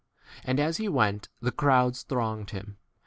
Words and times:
And 0.43 0.59
as 0.59 0.77
he 0.77 0.89
went 0.89 1.29
the 1.41 1.51
crowds 1.51 2.01
43 2.01 2.09
thronged 2.15 2.49
him. 2.49 2.77